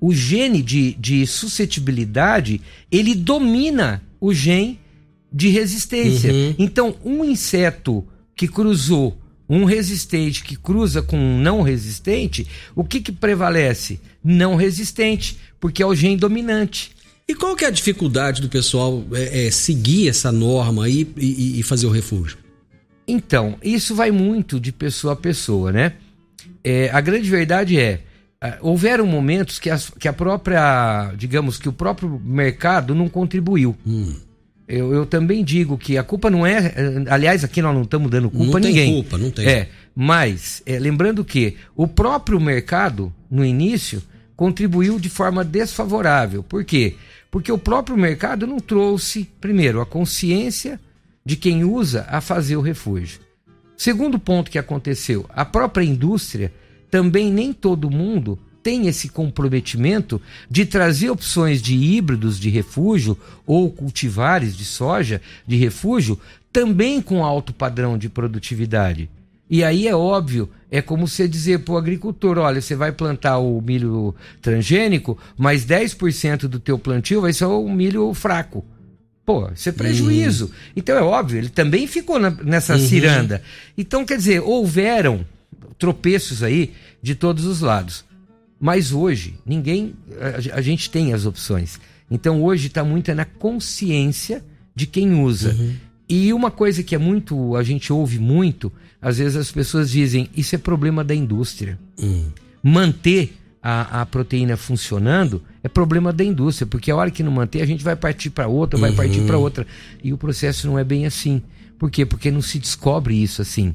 [0.00, 4.80] o gene de, de suscetibilidade ele domina o gene
[5.36, 6.32] de resistência.
[6.32, 6.54] Uhum.
[6.58, 8.06] Então, um inseto
[8.36, 9.18] que cruzou
[9.48, 14.00] um resistente que cruza com um não resistente, o que, que prevalece?
[14.22, 16.92] Não resistente, porque é o gene dominante.
[17.28, 21.26] E qual que é a dificuldade do pessoal é, é, seguir essa norma aí e,
[21.26, 22.38] e- e fazer o refúgio?
[23.06, 25.92] Então, isso vai muito de pessoa a pessoa, né?
[26.62, 28.00] É, a grande verdade é,
[28.60, 33.76] houveram momentos que, as- que a própria, digamos que o próprio mercado não contribuiu.
[33.86, 34.14] Hum.
[34.66, 36.72] Eu, eu também digo que a culpa não é.
[37.10, 38.94] Aliás, aqui nós não estamos dando culpa Não a tem ninguém.
[38.94, 39.46] culpa, não tem.
[39.46, 44.02] É, mas, é, lembrando que o próprio mercado, no início,
[44.34, 46.42] contribuiu de forma desfavorável.
[46.42, 46.94] Por quê?
[47.30, 50.80] Porque o próprio mercado não trouxe, primeiro, a consciência
[51.24, 53.20] de quem usa a fazer o refúgio.
[53.76, 56.52] Segundo ponto que aconteceu, a própria indústria
[56.90, 63.70] também nem todo mundo tem esse comprometimento de trazer opções de híbridos de refúgio ou
[63.70, 66.18] cultivares de soja de refúgio
[66.52, 69.08] também com alto padrão de produtividade.
[69.50, 73.36] E aí é óbvio, é como você dizer para o agricultor, olha, você vai plantar
[73.38, 78.64] o milho transgênico, mas 10% do teu plantio vai ser o milho fraco.
[79.26, 80.50] Pô, isso é prejuízo.
[80.74, 83.42] Então é óbvio, ele também ficou na- nessa ciranda.
[83.76, 85.24] Então, quer dizer, houveram
[85.78, 88.04] tropeços aí de todos os lados.
[88.64, 89.92] Mas hoje, ninguém.
[90.18, 91.78] A, a gente tem as opções.
[92.10, 94.42] Então hoje está muito é na consciência
[94.74, 95.54] de quem usa.
[96.08, 97.56] E uma coisa que é muito.
[97.56, 102.24] A gente ouve muito, às vezes as pessoas dizem, isso é problema da indústria Hum.
[102.62, 107.60] manter a, a proteína funcionando é problema da indústria, porque a hora que não manter,
[107.60, 109.66] a gente vai partir para outra, vai partir para outra.
[110.02, 111.42] E o processo não é bem assim.
[111.78, 112.06] Por quê?
[112.06, 113.74] Porque não se descobre isso assim,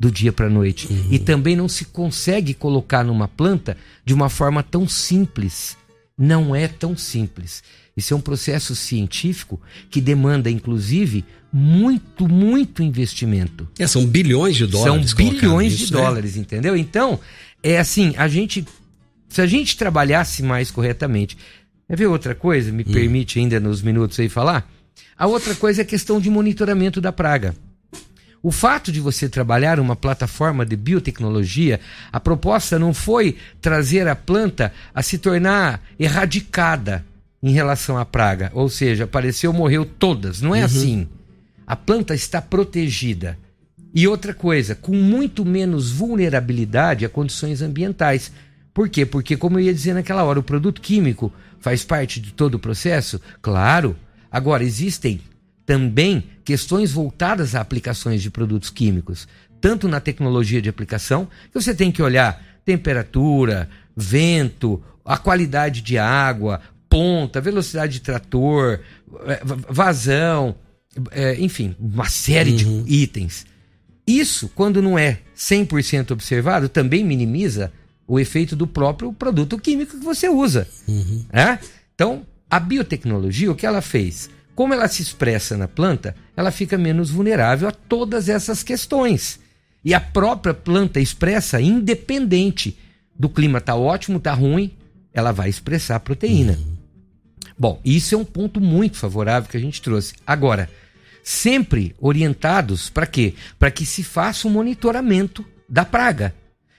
[0.00, 0.88] do dia para noite.
[1.10, 5.76] E também não se consegue colocar numa planta de uma forma tão simples.
[6.16, 7.62] Não é tão simples.
[7.94, 11.22] Isso é um processo científico que demanda, inclusive,
[11.52, 13.68] muito, muito investimento.
[13.78, 15.10] É, são bilhões de dólares.
[15.10, 16.00] São bilhões nisso, de né?
[16.00, 16.74] dólares, entendeu?
[16.74, 17.20] Então,
[17.62, 18.66] é assim, a gente.
[19.28, 21.36] Se a gente trabalhasse mais corretamente.
[21.86, 22.70] Quer ver outra coisa?
[22.70, 22.74] Hum.
[22.74, 24.70] Me permite ainda nos minutos aí falar?
[25.18, 27.54] A outra coisa é a questão de monitoramento da praga.
[28.42, 31.78] O fato de você trabalhar uma plataforma de biotecnologia,
[32.10, 37.04] a proposta não foi trazer a planta a se tornar erradicada
[37.42, 38.50] em relação à praga.
[38.54, 40.40] Ou seja, apareceu, morreu todas.
[40.40, 41.06] Não é assim.
[41.66, 43.38] A planta está protegida.
[43.94, 48.32] E outra coisa, com muito menos vulnerabilidade a condições ambientais.
[48.72, 49.04] Por quê?
[49.04, 52.58] Porque, como eu ia dizer naquela hora, o produto químico faz parte de todo o
[52.58, 53.20] processo?
[53.42, 53.96] Claro.
[54.30, 55.20] Agora, existem
[55.70, 59.28] também questões voltadas a aplicações de produtos químicos,
[59.60, 65.96] tanto na tecnologia de aplicação, que você tem que olhar temperatura, vento, a qualidade de
[65.96, 68.80] água, ponta, velocidade de trator,
[69.28, 70.56] eh, va- vazão,
[71.12, 73.46] eh, enfim, uma série de itens.
[74.04, 77.72] Isso, quando não é 100% observado, também minimiza
[78.08, 80.66] o efeito do próprio produto químico que você usa.
[81.32, 81.60] né?
[81.94, 84.28] Então, a biotecnologia, o que ela fez?
[84.60, 89.40] Como ela se expressa na planta, ela fica menos vulnerável a todas essas questões.
[89.82, 92.78] E a própria planta expressa independente
[93.18, 94.76] do clima tá ótimo, tá ruim,
[95.14, 96.58] ela vai expressar a proteína.
[97.58, 100.12] Bom, isso é um ponto muito favorável que a gente trouxe.
[100.26, 100.68] Agora,
[101.24, 103.32] sempre orientados para quê?
[103.58, 106.34] Para que se faça um monitoramento da praga.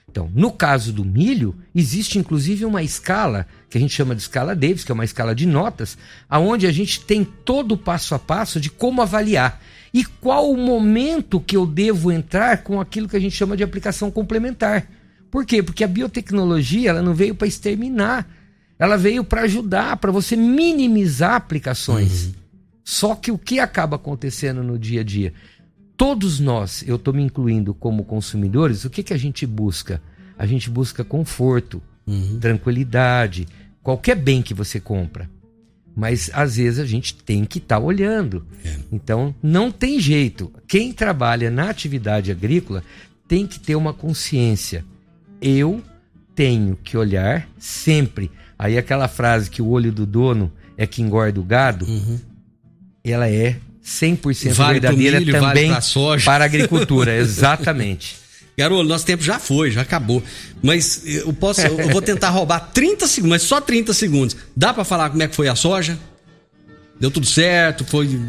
[0.08, 4.54] Então, no caso do milho, existe inclusive uma escala que a gente chama de escala
[4.54, 5.96] Davis, que é uma escala de notas,
[6.28, 9.62] aonde a gente tem todo o passo a passo de como avaliar
[9.94, 13.64] e qual o momento que eu devo entrar com aquilo que a gente chama de
[13.64, 14.86] aplicação complementar.
[15.30, 15.62] Por quê?
[15.62, 18.28] Porque a biotecnologia ela não veio para exterminar,
[18.78, 22.26] ela veio para ajudar, para você minimizar aplicações.
[22.26, 22.32] Uhum.
[22.84, 25.32] Só que o que acaba acontecendo no dia a dia?
[25.96, 30.02] Todos nós, eu estou me incluindo como consumidores, o que, que a gente busca?
[30.36, 32.38] A gente busca conforto, uhum.
[32.40, 33.46] tranquilidade,
[33.82, 35.28] qualquer bem que você compra.
[35.94, 38.46] Mas às vezes a gente tem que estar tá olhando.
[38.64, 38.76] É.
[38.90, 40.50] Então não tem jeito.
[40.66, 42.82] Quem trabalha na atividade agrícola
[43.28, 44.84] tem que ter uma consciência.
[45.40, 45.82] Eu
[46.34, 48.30] tenho que olhar sempre.
[48.58, 52.18] Aí aquela frase que o olho do dono é que engorda o gado, uhum.
[53.04, 57.14] ela é 100% vale verdadeira milho, também vale para a agricultura.
[57.18, 58.16] Exatamente.
[58.56, 60.22] Garoto, nosso tempo já foi, já acabou.
[60.62, 64.36] Mas eu posso, eu vou tentar roubar 30 segundos, mas só 30 segundos.
[64.54, 65.98] Dá para falar como é que foi a soja?
[67.00, 67.84] Deu tudo certo?
[67.84, 68.20] Foi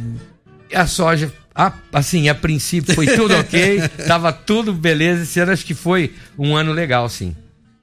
[0.74, 5.24] a soja, a, assim, a princípio foi tudo ok, tava tudo beleza.
[5.24, 7.36] Esse ano acho que foi um ano legal, sim.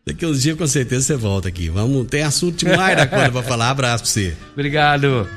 [0.04, 1.68] Daqui uns dias com certeza você volta aqui.
[1.68, 3.70] Vamos, tem assunto demais da coisa pra falar.
[3.70, 4.34] Abraço pra você.
[4.54, 5.28] Obrigado.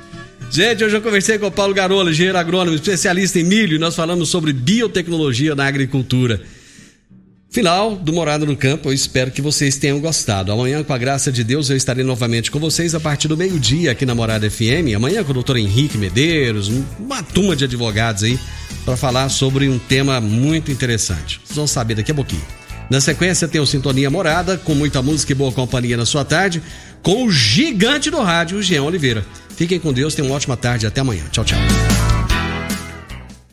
[0.50, 3.96] Gente, hoje eu conversei com o Paulo Garola, engenheiro agrônomo, especialista em milho, e nós
[3.96, 6.42] falamos sobre biotecnologia na agricultura.
[7.54, 10.52] Final do Morada no Campo, eu espero que vocês tenham gostado.
[10.52, 13.92] Amanhã, com a graça de Deus, eu estarei novamente com vocês a partir do meio-dia
[13.92, 14.96] aqui na Morada FM.
[14.96, 16.68] Amanhã com o doutor Henrique Medeiros,
[17.00, 18.40] uma turma de advogados aí,
[18.84, 21.40] para falar sobre um tema muito interessante.
[21.46, 22.42] Vocês vão saber daqui a pouquinho.
[22.90, 26.60] Na sequência, tem o Sintonia Morada, com muita música e boa companhia na sua tarde,
[27.04, 29.24] com o gigante do rádio, o Jean Oliveira.
[29.56, 31.26] Fiquem com Deus, tenham uma ótima tarde até amanhã.
[31.32, 31.60] Tchau, tchau.